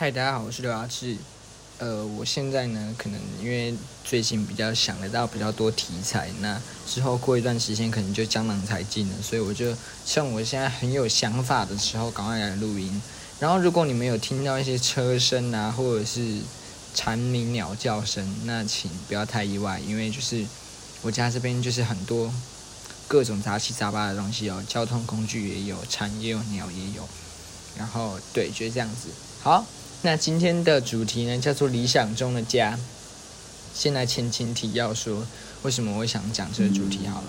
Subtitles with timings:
[0.00, 1.16] 嗨，大家好，我是刘阿志。
[1.78, 9.74] 呃，我现在呢，可能因为最近比较想得到比较多题材，那之后过一段时间可能就江郎才尽了，所以我就
[10.06, 13.02] 趁我现在很有想法的时候，赶快来录音。
[13.40, 16.42] 然后，如果你们有听到一些车声啊，或者是
[16.94, 20.46] 蝉鸣鸟叫声，那请不要太意外，因为就是
[21.02, 22.32] 我家这边就是很多
[23.08, 27.02] 各种杂七杂八的东西哦，交通工具也有，蝉也有，鸟也有。
[27.76, 29.08] 然后，对，就是这样子。
[29.42, 29.66] 好。
[30.02, 32.78] 那今天的主题呢，叫做理想中的家。
[33.74, 35.26] 先来前情提要说，
[35.62, 37.26] 为什么我想讲这个主题好了。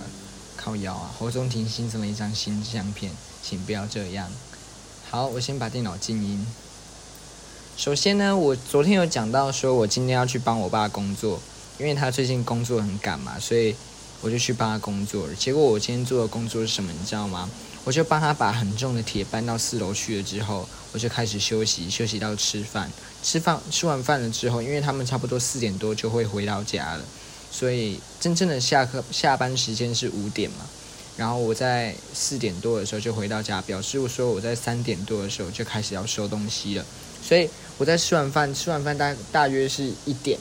[0.55, 4.31] 靠腰啊，侯中庭新增了一张新相片，请不要这样。
[5.09, 6.45] 好，我先把电脑静音。
[7.75, 11.39] 首先呢，我昨天有讲到说，我今天要去帮我爸工作，
[11.79, 13.75] 因为他最近工作很赶嘛，所以
[14.21, 15.27] 我就去帮他工作。
[15.33, 17.49] 结果我今天做的工作是什么，你知道吗？
[17.85, 22.91] 我就帮他把很重的铁搬到四楼去了之后，我就开始休息，休息到吃饭。
[23.23, 27.03] 吃饭吃完饭了之后，因为他们差不多四点多就会回到家了，
[27.51, 30.65] 所以真正的下课下班时间是五点嘛。
[31.17, 36.85] 然后我在四点多的时候就回到家，表示我说我在三点多的时候就开始要收东西了。
[37.21, 40.39] 所以我在吃完饭，吃完饭大大约是一点，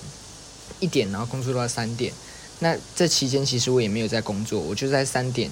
[0.78, 2.12] 一点，然后工作到三点。
[2.60, 5.50] 那这期间其实我也没有在工作，我就在三点。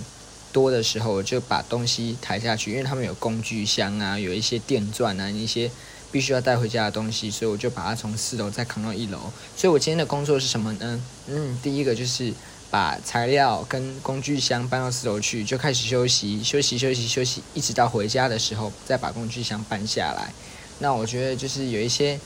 [0.56, 5.70] 多的时候，我就把东西抬下去，因为他们有工具箱啊，有一些电钻啊，一些
[6.10, 9.18] 必须要带回家的东西，所以我就把它从四楼再扛到一楼。
[9.54, 10.98] 所以我今天的工作是什么呢？
[11.26, 12.32] 嗯，第一个就是
[12.70, 20.32] 把材料跟工具箱搬到四楼去，就开始休息，休息，休息，休息，一直到回家的时候再把工具箱搬下来。
[20.78, 22.18] 那我觉得就是有一些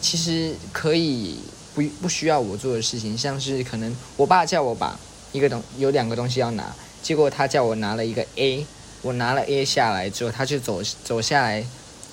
[0.00, 1.38] 其实可以
[1.72, 4.98] 不不需要我做的事情，像是可能我爸叫我把
[5.30, 6.74] 一个东有两个东西要拿。
[7.06, 8.66] 结果他叫我拿了一个 A，
[9.00, 11.64] 我拿了 A 下来之后，他就走走下来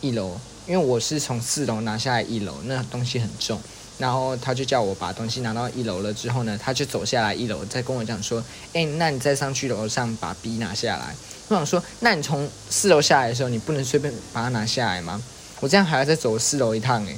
[0.02, 3.60] 一楼，因为我是从四楼拿下来一楼，那东西很重，
[3.98, 11.16] 然后他就叫我把东西拿到一楼了之后呢，他就走下来一楼，再跟我讲说，哎，那你再上去楼上把 B 拿下来。
[11.48, 15.20] 我想说，那你从四楼下来的时候，你不能随便把它拿下来吗？
[15.60, 17.18] 我这样还要再走四楼一趟，诶，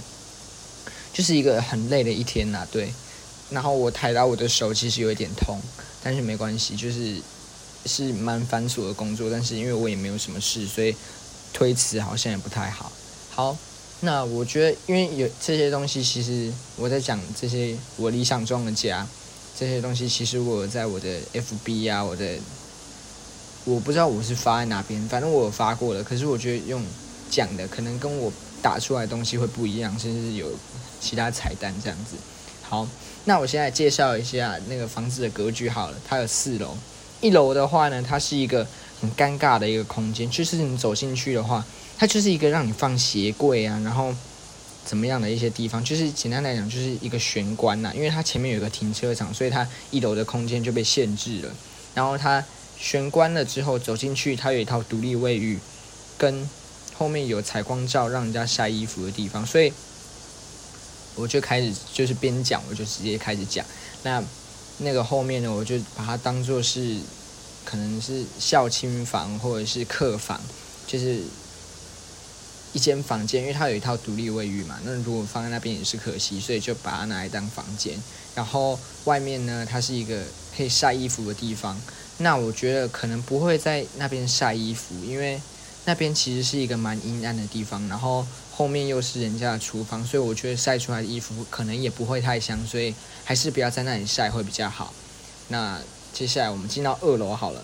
[1.11, 2.93] 就是一个很累的一天呐，对。
[3.49, 5.59] 然后我抬到我的手其实有一点痛，
[6.01, 7.21] 但是没关系，就是。
[7.85, 10.95] 是蛮繁琐的工作，但是因为我也没有什么事，所以
[11.53, 12.91] 推辞好像也不太好。
[13.29, 13.57] 好，
[14.01, 19.07] 那我觉得，因为有这些东西，其实我在讲这些我理想中的家，
[19.57, 22.37] 这些东西其实我在我的 FB 啊，我的
[23.65, 26.03] 我不知道我是发在哪边，反正我有发过了。
[26.03, 26.83] 可是我觉得用
[27.29, 28.31] 讲的，可能跟我
[28.61, 30.51] 打出来的东西会不一样，甚至有
[30.99, 32.15] 其他彩蛋这样子。
[32.63, 32.87] 好，
[33.25, 36.75] 那我现在介绍一下那个房子的格局好了，它有四楼。
[37.25, 38.67] 一楼的话呢，它是一个
[39.01, 41.65] 很尴尬的一个空间，就是你走进去的话，
[41.97, 44.13] 它就是一个让你放鞋柜啊，然后
[44.85, 51.49] 怎么样的一些地方，就是简单来讲就是一个玄关呐，因为它前面有一个停车场，所以它一楼的空间就被限制了。
[51.95, 52.45] 然后它
[52.77, 55.57] 玄关了之后走进去，它有一套独立卫浴，
[56.19, 56.47] 跟
[56.93, 59.73] 后面有采光罩让人家晒衣服的地方，所以
[61.15, 63.65] 我就开始就是边讲我就直接开始讲
[64.03, 64.23] 那。
[64.79, 66.97] 那个后面呢，我就把它当做是，
[67.63, 70.39] 可能是孝亲房或者是客房，
[70.85, 71.21] 就是
[72.73, 74.77] 一间房间，因为它有一套独立卫浴嘛。
[74.83, 77.97] 那如果放在那边也是可惜，所以就把它拿来当房间。
[78.35, 80.23] 然后外面呢，它是一个
[80.55, 81.79] 可以晒衣服的地方。
[82.17, 85.41] 那我觉得可能不会在那边晒衣服，因为
[85.85, 87.87] 那边其实是一个蛮阴暗的地方。
[87.87, 88.25] 然后。
[88.55, 92.95] 后面又是人家的厨房，所以我觉得晒出来的衣服可能也不会太香，所以
[93.25, 94.93] 还是不要在那里晒会比较好。
[95.49, 95.77] 那
[96.13, 97.61] 接下来我们进到二楼好了。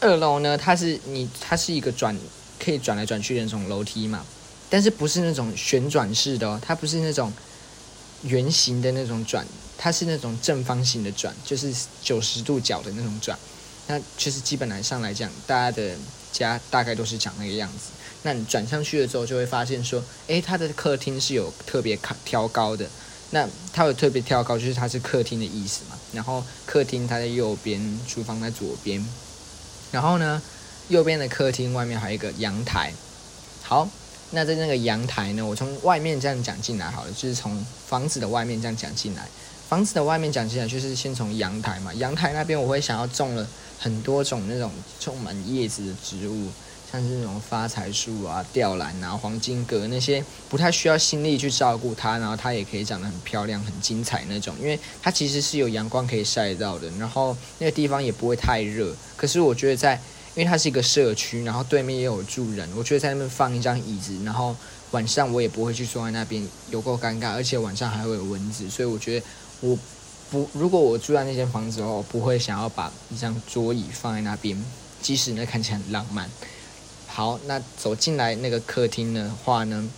[0.00, 2.16] 二楼呢，它是你它是一个转
[2.62, 4.24] 可以转来转去的那种楼梯嘛，
[4.70, 7.32] 但是不是那种旋转式的哦，它不是那种
[8.22, 9.44] 圆形的那种转，
[9.76, 13.36] 它是那种正方形的转，就是九十度角的那种转。
[13.86, 15.94] 那其实基本来上来讲，大家的
[16.32, 17.90] 家大概都是长那个样子。
[18.22, 22.88] 那你转上去了之后，就会发现说，诶，它的客厅是有特别挑挑高的。
[23.30, 25.98] 那它有特别挑高，就是它是客厅的意思嘛。
[26.12, 29.04] 然后客厅它在右边，厨房在左边。
[29.92, 30.40] 然后呢，
[30.88, 32.92] 右边的客厅外面还有一个阳台。
[33.62, 33.88] 好，
[34.30, 39.28] 那在那个阳台呢，我从外面这样讲进来好了，就是从房子的外面这样讲进来。
[39.68, 41.92] 房子的外面讲起来，就是先从阳台嘛。
[41.94, 43.46] 阳台那边我会想要种了
[43.78, 44.70] 很多种那种
[45.00, 46.48] 充满叶子的植物。
[46.92, 54.54] 像是那种发财树啊、吊兰啊、黄金葛那些，不太需要心力去照顾它，然后它也可以长得很漂亮、很精彩那种。
[54.60, 58.94] 因为它其实是有阳光可以晒到的，然后那个地方也不会太热。
[59.16, 59.94] 可是我觉得在，
[60.36, 64.54] 因为它是一个社区，然后对面也有住人，我觉得在那边放一张椅子，然后
[64.92, 69.26] 晚上我也不会去坐在那边，有够尴尬，而且晚上还会有蚊子，所以我觉得
[69.64, 69.78] 我
[70.30, 74.62] 不如果我住在那间房子的话，我不会想要把一张桌椅放在那边，
[75.00, 76.28] 即使那看起来很浪漫。
[77.06, 79.88] 好，那走进来那个客厅的话呢？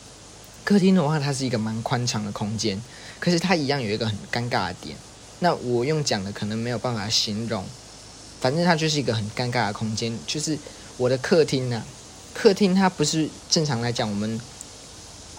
[0.62, 2.80] 客厅的话，它是一个蛮宽敞的空间，
[3.18, 4.96] 可是它一样有一个很尴尬的点。
[5.40, 7.64] 那我用讲的可能没有办法形容，
[8.40, 10.16] 反正它就是一个很尴尬的空间。
[10.28, 10.56] 就是
[10.96, 11.82] 我的客厅呢，
[12.32, 14.40] 客厅它不是正常来讲，我们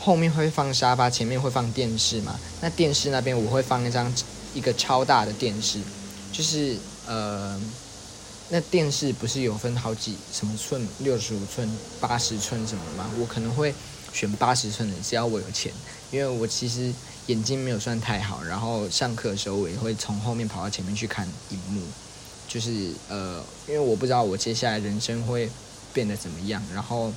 [0.08, 2.40] 后面会放沙发，前面会放电视嘛？
[2.62, 4.10] 那电视那边我会放一张
[4.54, 5.80] 一个超大的电视，
[6.32, 7.60] 就是呃。
[8.50, 11.70] 那电视不是有分好几什么寸，六十五寸、
[12.00, 13.06] 八十寸什么吗？
[13.20, 13.76] 我可能会
[14.14, 15.70] 选八十寸的，只要我有钱。
[16.12, 16.94] 因为我其实
[17.26, 21.82] 眼睛没有算太好，然后上课的时候我也会从后面跑到前面去看荧幕。
[22.48, 25.50] 就是呃，因为我不知道我接下来人生会
[25.92, 27.12] 变得怎么样，然后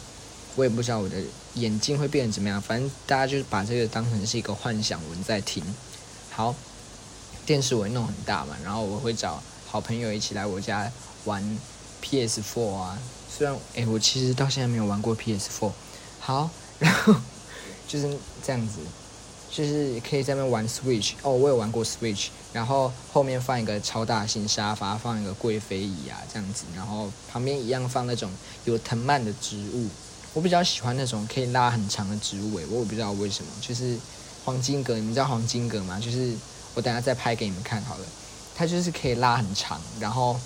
[0.56, 1.16] 我也不知道我的
[1.54, 2.60] 眼睛会变得怎么样。
[2.60, 5.62] 反正大家就是把这个当成是一个幻想文在听。
[6.30, 6.54] 好，
[7.46, 10.90] 电视我会弄很大嘛，然后我会找好朋友一起来我家。
[11.26, 11.44] 玩
[12.02, 12.98] PS4 啊，
[13.30, 15.70] 虽然哎，我其实到现在没有玩过 PS4。
[16.18, 16.48] 好，
[16.78, 17.14] 然后
[17.86, 18.78] 就是这样子，
[19.50, 21.12] 就是可以在那边玩 Switch。
[21.20, 22.28] 哦，我有玩过 Switch。
[22.54, 26.64] 然后后面放一个超大型沙发，放一个贵妃椅啊，这样子。
[26.74, 28.32] 然后旁边一样放那种
[28.64, 29.90] 有藤蔓的植物。
[30.32, 33.50] 我比较喜欢那种可以拉很长的植物诶，我也不知道为什么。
[33.60, 33.96] 就是
[34.44, 36.00] 黄金葛，你们知道黄金葛吗？
[36.00, 36.32] 就是
[36.74, 38.04] 我等下再拍给你们看好了。
[38.54, 40.38] 它就是可以拉很长，然后。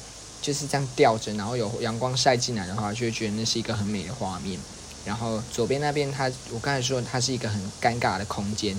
[0.42, 4.60] 就是这样吊着，然后有阳光晒进来的话，就会觉得那是一个很美的画面。
[5.02, 8.76] 然后左边那边，它我刚才说它是一个很尴尬的空间。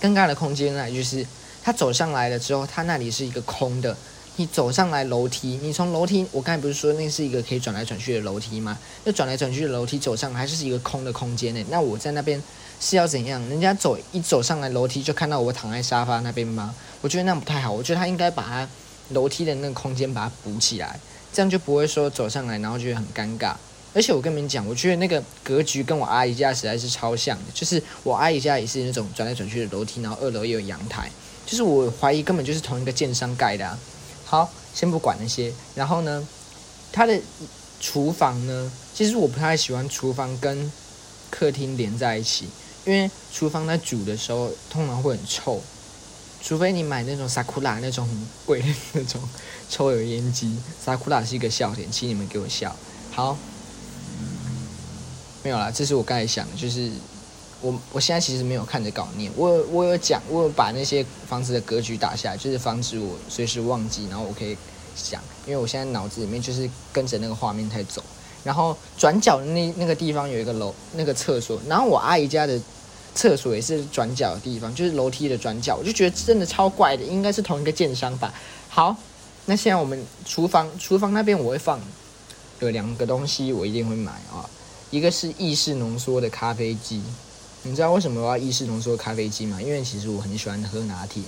[0.00, 1.26] 尴尬的空间呢，就是
[1.62, 3.94] 它走上来了之后，它那里是一个空的。
[4.36, 8.78] 你走上来楼梯，你从楼梯，我刚才不是说那是一个可以转来转去的楼梯吗？
[9.04, 11.64] 那转来转去的楼梯走上还是一个空的空间呢？
[11.70, 12.42] 那我在那边
[12.80, 13.40] 是要怎样？
[13.48, 16.74] 人家走一走上来楼梯就看到我躺在沙发那边吗？
[17.00, 17.70] 我觉得那不太好。
[17.70, 18.68] 我觉得他应该把它。
[19.10, 20.98] 楼梯的那个空间把它补起来，
[21.30, 23.54] 这样就不会说走上来然后觉得很尴尬。
[23.92, 31.10] 而且我跟你们讲，我觉得那个格局跟我阿姨家实在是超像的，就是我阿姨家也是那种转来转去的楼梯，然后二楼也有阳台，
[31.44, 33.78] 就是我怀疑根本就是同一个建商盖的。
[34.34, 36.26] 好，先不管那些，然后呢，
[36.90, 37.16] 它的
[37.78, 40.72] 厨房呢，其实我不太喜欢厨房跟
[41.30, 42.48] 客厅连在一起，
[42.84, 45.62] 因为厨房在煮的时候通常会很臭。
[46.42, 49.20] 除非你买那种萨库拉那种很贵的那种
[49.70, 52.74] 抽油烟机，萨库拉是一个笑点，请你们给我笑。
[53.12, 53.38] 好，
[55.44, 56.90] 没有啦，这是我刚才想的，就是
[57.64, 64.56] 我我现在其实没有看着稿念，我我有讲，我有把那些房子的格局打下来，就是防止我随时忘记，然后我可以
[64.94, 68.02] 想，因为我现在脑子里面就是跟着那个画面在走。
[68.44, 72.60] 然后转角的那那个地方有一个楼，那个厕所，然后我阿姨家的。
[73.16, 78.34] 厕所也是转角的地方，就是楼梯的转角，我就觉得真的超怪的，应该是同一个建商吧。
[78.68, 78.96] 好，
[79.44, 81.80] 那现在我们厨房，厨房那边我会放
[82.58, 84.50] 有两个东西，我一定会买啊。
[84.90, 87.00] 一个是意式浓缩的咖啡机，
[87.66, 89.60] 你知道为什么我要意式浓缩咖啡机吗？
[89.60, 91.22] 因为其实我很喜欢喝拿铁。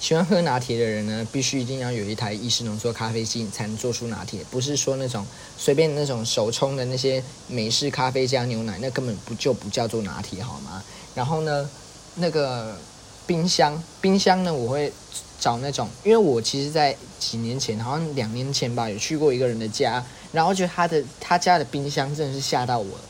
[0.00, 5.26] 喜欢喝拿铁的人呢，必须一定要有一台意式浓缩咖啡机才能做出拿铁，不是说那种
[5.58, 10.82] 随便那种手冲的那些美式咖啡加牛奶，那根本不就不叫做拿铁好吗？
[11.14, 11.68] 然后呢，
[12.14, 12.78] 那个
[13.26, 14.90] 冰箱，冰箱呢，我会
[15.38, 23.04] 找那种，因为我其实在几年前，好像两年前吧，有去过一个人的家，然后觉得他的他家的冰箱真的是吓到我了。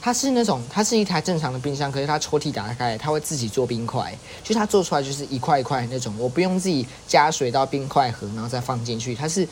[0.00, 9.46] 它是那种，它是一台正常的冰箱，可是它抽屉打开，它会自己做冰块，就它做出来就是一块一块那种，我不用自己加水到冰块盒，然后再放进去，它是，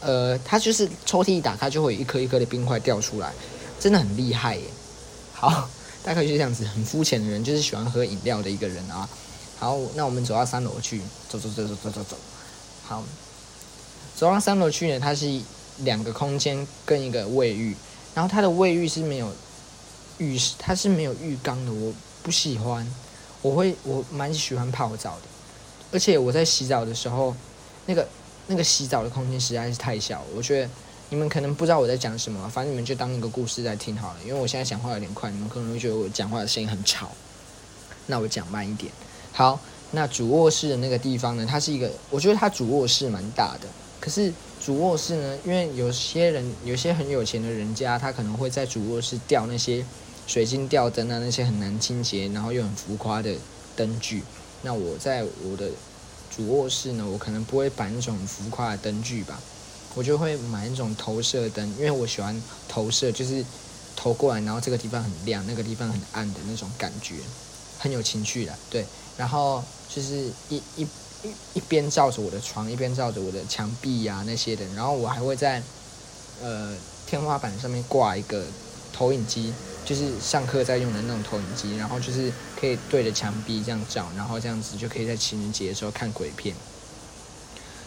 [0.00, 3.32] 呃，它就是抽屉一打开就会有一颗一颗的冰块掉出来，
[3.78, 4.62] 真的很厉害耶。
[5.32, 5.68] 好，
[6.02, 9.08] 大概就是这样子，很肤浅的人，就是喜欢喝饮料的一个人啊。
[9.60, 12.16] 好，那我们走到三楼去，走走走走走走走。
[12.84, 13.02] 好，
[14.16, 15.40] 走到三楼去呢，它是
[15.78, 17.76] 两个空间跟一个卫浴，
[18.12, 19.32] 然后它的卫浴是没有。
[20.18, 21.92] 浴室它是没有浴缸的，我
[22.22, 22.86] 不喜欢。
[23.42, 25.22] 我会我蛮喜欢泡澡的，
[25.92, 27.36] 而且我在洗澡的时候，
[27.84, 28.08] 那个
[28.46, 30.24] 那个洗澡的空间实在是太小。
[30.34, 30.70] 我觉得
[31.10, 34.16] 你们可能不知道我在讲什么，反正你们就当一个故事在听好了。
[34.24, 37.10] 因为我现在讲话有点快，你们可能会觉得我讲话的声音很吵。
[38.06, 38.90] 那我讲慢一点。
[39.32, 41.44] 好，那主卧室的那个地方呢？
[41.46, 43.68] 它是一个，我觉得它主卧室蛮大的。
[44.00, 49.84] 可是主卧室呢，因为有些人有些很有钱的人家，他可能会在主卧室 吊那些。
[50.26, 53.34] 水晶吊灯啊，那些很难清洁，然后又很浮夸的
[53.76, 54.22] 灯具。
[54.62, 55.68] 那我在我的
[56.34, 59.38] 主卧室呢，我可能不会摆那种浮夸的灯具吧，
[59.94, 63.44] 我就会买那种投射灯，因为我喜欢投射，就是
[63.94, 67.16] 投过来，然后这个地方很亮，那个地方很暗的那种感觉，
[67.78, 68.52] 很有情趣的。
[68.70, 68.84] 对，
[69.18, 69.62] 然后
[69.94, 70.86] 就是一一
[71.52, 75.62] 一边照着我的床，一边照着我的墙壁呀那些的，然后我还会在
[76.42, 76.74] 呃
[77.06, 78.44] 天花板上面挂一个
[78.92, 79.52] 投影机，
[79.84, 86.54] 就是上课在用的那种投影机，然后就是可以对着墙壁这样照，然后这样子就可以在情人节的时候看鬼片。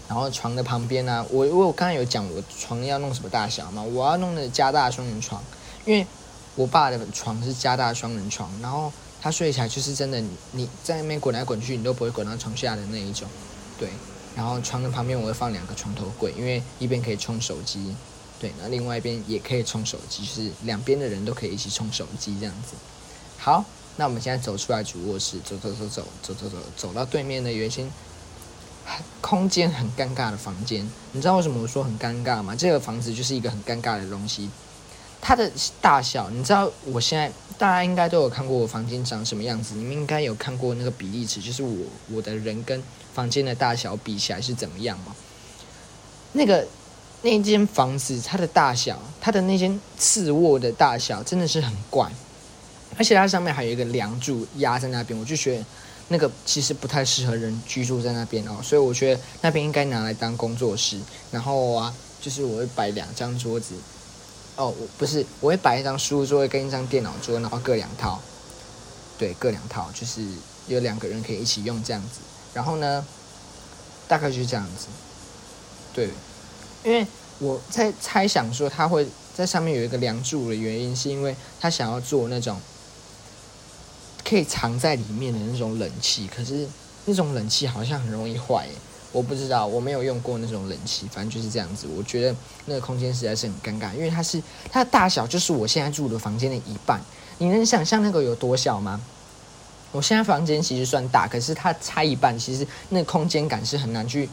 [0.07, 3.81] 然后床的旁边呢，我我我刚才有讲我床要弄什么大小嘛？
[3.81, 5.43] 我要弄的加大双人床，
[5.85, 6.07] 因为
[6.55, 13.27] 我爸的床是加大双人床，然后他睡起来就是真的，你在那边滚来滚去，你都不会滚到床下的那一种，
[13.77, 13.89] 对。
[14.35, 17.95] 然后床的旁边我会放两个床头柜，因为一边可以充手机，
[18.39, 22.75] 对，那另外一边也可以充手机，就是两边的人都可以一起充手机这样子。
[23.37, 23.65] 好，
[23.95, 27.89] 那我们现在走出来主卧室，走走走走走走走，走到对面的原先。
[29.19, 32.55] 空间很尴尬的房间，你知道为什么我说很尴尬吗？
[32.55, 34.49] 这个房子就是一个很尴尬的东西。
[35.19, 35.51] 它的
[35.81, 42.81] 大小，你知道，我现在大家应该都有看过我房间长什么样子，你们应该有看过那个比例尺，就是我我的人跟
[43.13, 45.13] 房间的大小比起来是怎么样吗？
[46.31, 46.65] 那个
[47.21, 52.11] 那间房子，它的大小，它的那间次卧的大小真的是很怪，
[52.97, 55.65] 而且它上面还有一个梁柱压在那边，我就觉得。
[56.09, 60.97] 那个其实不太适合人居住在那边哦，所以我觉得那边应该拿来当工作室。
[61.31, 63.75] 然后啊，就是我会摆两张桌子，
[64.55, 68.21] 哦，我不是，我会摆一张书桌跟一张电脑桌，然后各两套，
[69.17, 70.25] 对，各两套，就是
[70.69, 72.21] 有两个人可以一起用这样子。
[72.53, 73.05] 然后呢，
[74.07, 74.87] 大概就是这样子，
[75.93, 76.09] 对，
[76.87, 77.05] 因为
[77.39, 82.57] 我在猜想说他会在上面有一个梁柱的原因，是因为他想要做那种。
[84.23, 86.67] 可以藏在里面的那种冷气，可是
[87.05, 88.67] 那种冷气好像很容易坏，
[89.13, 91.87] 我不知道，我没有用过那种冷气，反正就是这样子。
[91.95, 96.99] 我觉得那个空间实在是很尴尬，因为它是它的大小就是我现在住的房间的一半，
[97.37, 98.99] 你能想象那个有多小吗？
[99.93, 104.27] 我现在房间其实算大，可是它拆一半，其实那空间感是很难去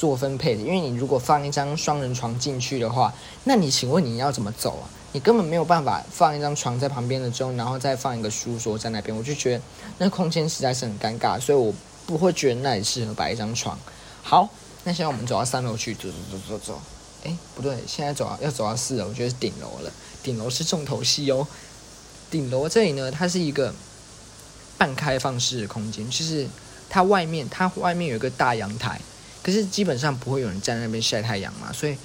[0.00, 3.12] 做分配的，因为你如果放一张双人床进去的话，
[3.44, 4.88] 那你请问你要怎么走啊？
[5.12, 9.62] 你根本没有办法放一张床在旁边的中，然后再放一个书桌在那边，我就觉得
[9.98, 11.70] 那空间实在是很尴尬，所以我
[12.06, 13.78] 不会觉得那里适合摆一张床。
[14.22, 14.48] 好，
[14.84, 16.80] 那现在我们走到三楼去，走走走走走。
[17.24, 19.92] 哎，不对，现在走到要走到四楼，我觉得是顶楼了。
[20.22, 21.46] 顶楼是重头戏哦。
[22.30, 23.74] 顶楼这里呢，它是一个
[24.78, 26.48] 半开放式的空间，就是
[26.88, 28.98] 它外面它外面有一个大阳台，
[29.42, 31.96] 可是基本上不会有人站在那边晒太阳嘛，所以。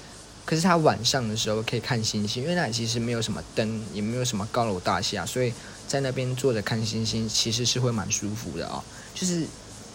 [0.47, 5.51] 可是他晚上的时候可以看星星，因为那里其实没有什么灯，也没有什么高楼大厦，所以
[5.87, 8.83] 在那边坐着看星星，其实是会蛮舒服的哦。
[9.15, 9.43] 就是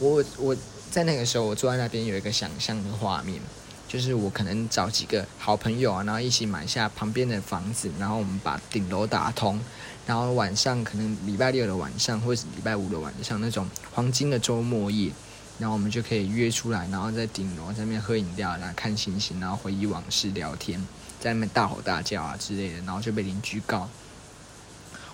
[0.01, 0.57] 我我
[0.91, 3.41] 在那个时候，我坐在那边有一个想象的画面，
[3.87, 9.61] 就是我可能找几个好朋友啊，然后一起买下旁边的房子，然后我们把顶楼打通，
[10.05, 15.13] 然后晚上可能礼拜六的晚上，或者礼拜五的晚上那种黄金的周末夜。
[15.61, 20.81] 然后我们就可以约出来，然后在顶楼在那边喝饮料，然后看星星，然后回忆往事，聊天，
[21.21, 23.87] 在那边大吼大叫啊之类的，然后就被邻居告。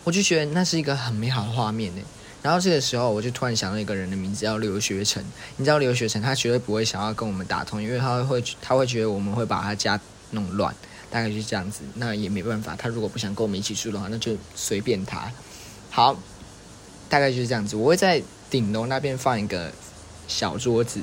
[0.05, 2.03] 我就觉得那是一个很美好的画面呢。
[2.43, 5.21] 然后这个时候，我就突然想到一个人的名字叫刘学成。
[5.57, 9.99] 你知道刘学成，他绝对不会想要跟我们打通，因为他会他会觉得我们会把他家
[10.31, 10.73] 弄乱，
[11.11, 11.81] 大概就是这样子。
[11.95, 15.29] 那也没办法，他如果不想跟我们一起住的话，那就随便他。
[15.91, 16.17] 好，
[17.09, 17.75] 大概就是这样子。
[17.75, 19.73] 我会在顶楼那边放一个。
[20.29, 21.01] 小桌子，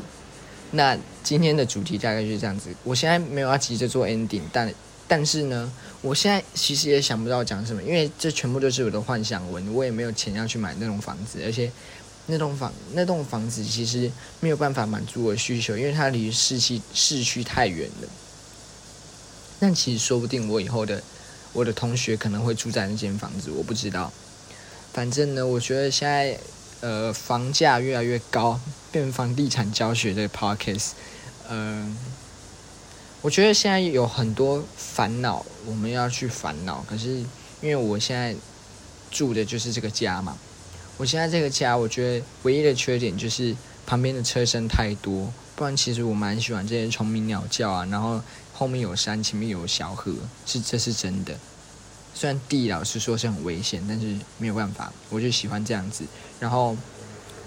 [0.72, 2.70] 那今天的主题大概就是这样子。
[2.84, 4.74] 我现在没有要急着做 ending，但
[5.08, 11.72] 但是呢，我现在其实也想不到讲什么，因为这全部都是我的幻想文，我也没有钱要去买那栋房子，而且
[12.26, 18.08] 那栋房那栋房子其实没有办法满足我的需求，因为它离市区市区太远了。
[19.60, 21.02] 但其实说不定我以后的
[21.54, 24.12] 我的同学可能会住在那间房子，我不知道。
[24.92, 26.38] 反正呢，我觉得现在。
[26.84, 28.60] 呃，房价越来越高，
[28.92, 30.90] 变房地产教学的 pockets，
[31.48, 31.96] 嗯，
[33.22, 36.86] 我觉得现在有很多烦恼，我们要去烦恼。
[36.86, 37.24] 可是
[37.62, 38.36] 因为我现在
[39.10, 40.38] 住的就是这个家嘛，
[40.98, 45.32] 我现在这个家，我觉得唯一的缺点就是旁边的车声太多。
[45.56, 48.22] 不然其实我蛮喜欢这些虫鸣鸟叫啊，然后
[48.52, 50.12] 后面有山，前面有小河，
[50.46, 51.34] 是这是真的。
[52.14, 56.06] 虽然地老师说是很危险，但是没有办法，我就喜欢这样子。
[56.40, 56.78] 然后，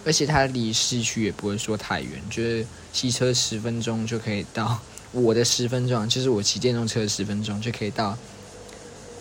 [0.04, 4.78] 而且它离市区也不会说太远，就是骑车十分钟就可以到。
[5.12, 8.18] 我的十分钟就是我骑电动车十分钟就可以到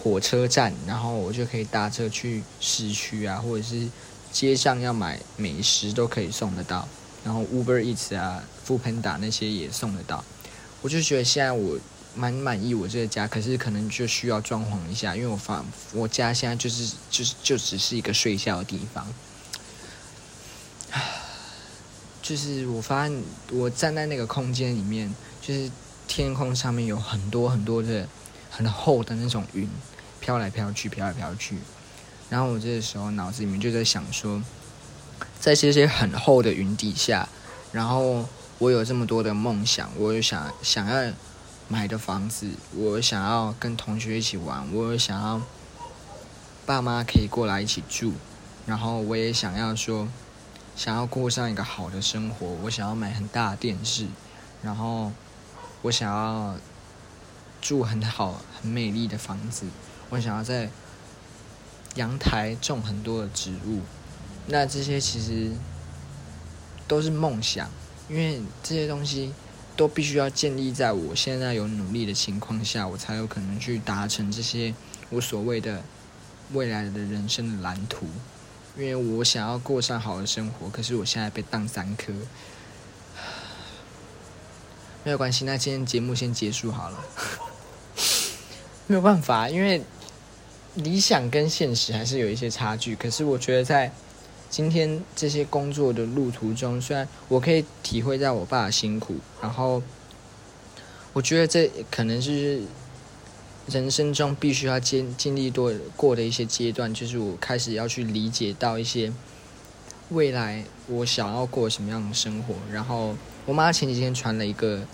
[0.01, 3.87] 火车站，然后我就可以搭车去市区啊，或者是
[4.31, 6.87] 街上要买美食都可以送得到。
[7.23, 10.23] 然后 Uber Eats 啊、富喷达那些也送得到。
[10.81, 11.79] 我就觉得现在我
[12.15, 19.05] 蛮满意我这个家，可是可能就需要装潢一下，因为我发我家现在就是就是就只是一个睡觉的地方。
[22.21, 25.69] 就是我发现我站在那个空间里面，就是
[26.07, 28.07] 天空上面有很多很多的
[28.49, 29.69] 很厚的那种云
[30.19, 31.57] 飘来飘去，飘来飘去。
[32.27, 34.41] 然后我这个时候脑子里面就在想说，
[35.39, 37.29] 在这些很厚的云底下，
[37.71, 41.13] 然后我有这么多的梦想，我有想想要
[41.67, 45.41] 买的房子，我想要跟同学一起玩，我想要
[46.65, 48.13] 爸妈可以过来一起住，
[48.65, 50.07] 然后我也想要说。
[50.75, 54.07] 想要过上一个好的生活，我想要买很大的电视，
[54.61, 55.09] 然后
[55.83, 56.53] 我想要
[57.61, 59.65] 住很好、很美丽的房子，
[60.09, 60.69] 我想要在
[61.95, 63.83] 阳台种很多的植物。
[64.47, 65.53] 那这些其实
[66.89, 67.69] 都是梦想，
[68.09, 69.33] 因为这些东西
[69.75, 74.73] 都必须要建立在我现在有努力的情况下，我才有可能去达成这些
[75.09, 75.83] 我所谓的
[76.53, 78.07] 未来的人生的蓝图。
[78.77, 82.11] 因为我想要过上好的生活，可是我现在被当三颗，
[85.03, 85.45] 没有关系。
[85.45, 86.99] 那今天节目先结束好了，
[88.87, 89.81] 没有办法，因为
[90.73, 92.97] 理想跟现实还是有一些差距。
[92.97, 93.93] 可是我觉得在
[94.49, 99.81] 今天这些工作的路途中，虽然我可以体会到我爸的辛苦，然后
[101.13, 102.61] 我觉得这可能是。
[103.67, 109.11] 人生中必须要经经历多过的一些阶段，就是我开始要去理解到一些
[110.09, 112.53] 未来我想要过什么样的生活。
[112.71, 113.15] 然后
[113.47, 114.85] 我妈前几天传了一个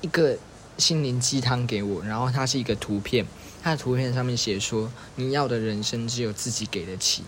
[0.00, 0.38] 一个
[0.78, 3.26] 心灵鸡汤给我，然后它是一个图片，
[3.62, 7.24] 它的图片上面写说：“你要的人生只有自己给得起。”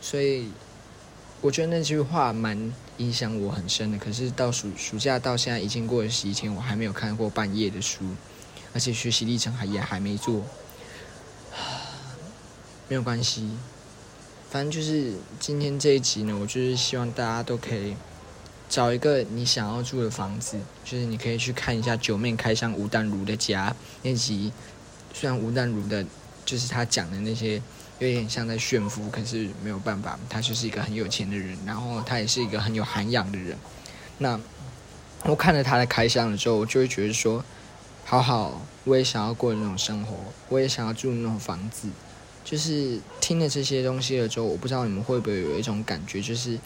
[0.00, 0.48] 所以
[1.40, 3.98] 我觉得那句话蛮影响我很深的。
[3.98, 8.04] 可是到暑暑假到现在已经过了十一天，我还没有看过半页的书。
[8.72, 10.44] 而且学习历程还也还没做，
[12.86, 13.50] 没有关系，
[14.48, 17.96] 反正就是今天这一集呢，我就是希望大家都可以
[18.68, 24.52] 找一个你想要住的房子，就是你可以去看一下九面开箱吴淡如的家那集，
[25.12, 26.06] 虽然吴淡如的，
[26.44, 27.60] 就是他讲的那些
[28.00, 33.56] 有点像在炫富，可是没有办法，他就是一个很有钱的人，然后他也是一个很有涵养的人。
[34.18, 34.40] 那
[35.22, 37.44] 我看了他的开箱的时候，我就会觉得说。
[38.02, 40.16] 好好，我也想要过那种生活，
[40.48, 41.88] 我也想要住那种房子。
[42.44, 46.58] 就是听了这些东西了之后，我不知道你们会不会有一种感觉，就是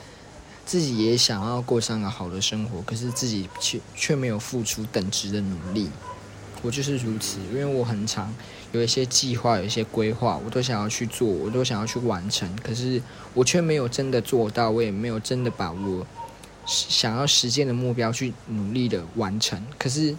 [0.65, 5.91] 自己也想要过上个好的生活，可是自己却却没有付出等值的努力。
[6.65, 8.35] 我就是如此，因为我很常
[8.73, 13.01] 有一些计划，有一些规划，我都想要去做，我都想要去完成，可是
[13.35, 16.05] 我却没有真的做到，我也没有真的把我
[16.67, 20.17] 想要实现的目标去努力的完成，可是。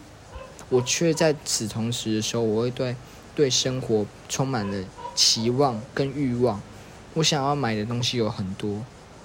[0.68, 2.96] 我却在此同时的时候，我会对
[3.36, 6.60] 对生活充满了期望跟欲望。
[7.14, 8.84] 我想要买的东西有很多，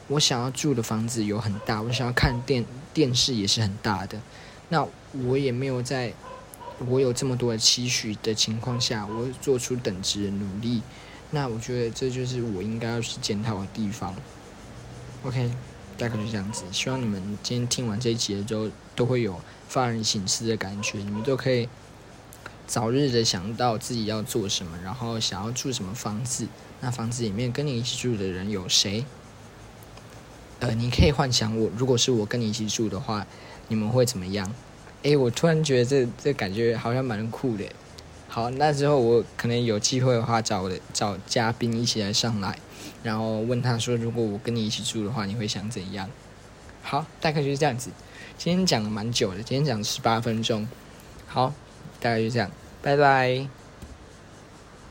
[0.09, 4.21] 我想要住的房子有很大，我想要看电电视也是很大的。
[4.69, 4.87] 那
[5.25, 6.13] 我也没有在
[6.87, 10.83] 我有这么多的期许的情况下，我做出等值的努力。
[11.31, 14.15] 那我觉得这就是我应该要去检讨的地方。
[15.25, 15.51] OK，
[15.97, 16.65] 大概就这样子。
[16.73, 19.41] 希望你们今天听完这一集的时候，都会有。
[19.69, 21.69] 发人省思的感觉，你们都可以
[22.67, 26.49] 早日的想到自己要做什么，然后想要住什么房子。
[26.81, 29.05] 那房子里面跟你一起住的人有谁？
[30.59, 33.25] 呃，你可以幻想我，如果是我跟你一起住的话，
[33.69, 34.53] 你们会怎么样？
[35.03, 37.65] 哎，我突然觉得这这感觉好像蛮酷的。
[38.29, 42.57] 好，那之后我可能有机会的话，找的找嘉宾一起来上来，
[43.03, 46.09] 然后问他说，如果我跟你一起住的话，你会想怎样？
[46.83, 47.91] 好，大概就是这样子。
[48.39, 50.69] 今天讲了蛮久的，今天讲十八分钟，
[51.27, 51.53] 好，
[52.01, 52.51] 大概就这样，
[52.83, 53.60] 拜拜。